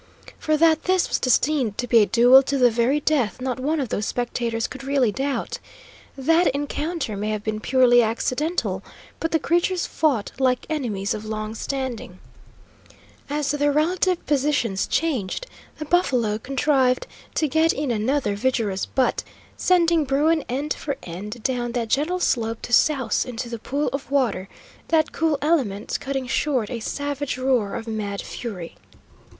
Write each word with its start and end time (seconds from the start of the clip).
For 0.39 0.57
that 0.57 0.85
this 0.85 1.07
was 1.09 1.19
destined 1.19 1.77
to 1.77 1.85
be 1.85 1.99
a 1.99 2.07
duel 2.07 2.41
to 2.41 2.57
the 2.57 2.71
very 2.71 2.99
death 2.99 3.39
not 3.39 3.59
one 3.59 3.79
of 3.79 3.89
those 3.89 4.07
spectators 4.07 4.65
could 4.65 4.83
really 4.83 5.11
doubt. 5.11 5.59
That 6.17 6.47
encounter 6.55 7.15
may 7.15 7.29
have 7.29 7.43
been 7.43 7.59
purely 7.59 8.01
accidental, 8.01 8.81
but 9.19 9.29
the 9.29 9.37
creatures 9.37 9.85
fought 9.85 10.31
like 10.39 10.65
enemies 10.71 11.13
of 11.13 11.23
long 11.23 11.53
standing. 11.53 12.17
As 13.29 13.51
their 13.51 13.71
relative 13.71 14.25
positions 14.25 14.87
changed, 14.87 15.45
the 15.77 15.85
buffalo 15.85 16.39
contrived 16.39 17.05
to 17.35 17.47
get 17.47 17.71
in 17.71 17.91
another 17.91 18.35
vigorous 18.35 18.87
butt, 18.87 19.23
sending 19.55 20.05
bruin 20.05 20.43
end 20.49 20.73
for 20.73 20.97
end 21.03 21.43
down 21.43 21.73
that 21.73 21.89
gentle 21.89 22.19
slope 22.19 22.63
to 22.63 22.73
souse 22.73 23.23
into 23.23 23.49
the 23.49 23.59
pool 23.59 23.87
of 23.93 24.09
water, 24.09 24.49
that 24.87 25.11
cool 25.11 25.37
element 25.43 25.99
cutting 25.99 26.25
short 26.25 26.71
a 26.71 26.79
savage 26.79 27.37
roar 27.37 27.75
of 27.75 27.85
mad 27.87 28.19
fury. 28.19 28.73